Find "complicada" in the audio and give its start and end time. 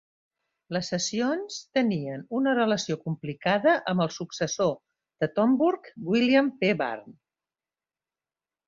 3.03-3.77